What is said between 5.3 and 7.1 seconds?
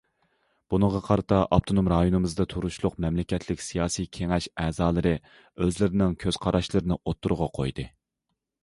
ئۆزلىرىنىڭ كۆز قاراشلىرىنى